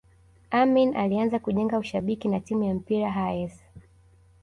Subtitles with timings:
[0.51, 3.61] Amin alianza kujenga ushabiki na timu ya mpira ya Hayes